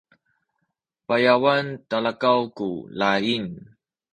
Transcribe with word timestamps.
payawan 1.07 1.65
talakaw 1.89 2.39
ku 2.57 2.69
laying 2.99 3.49